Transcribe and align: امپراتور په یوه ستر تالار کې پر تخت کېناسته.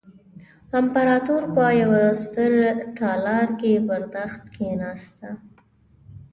امپراتور 0.79 1.43
په 1.55 1.65
یوه 1.81 2.03
ستر 2.23 2.51
تالار 2.97 3.47
کې 3.59 3.73
پر 3.87 4.01
تخت 4.13 4.43
کېناسته. 4.55 5.29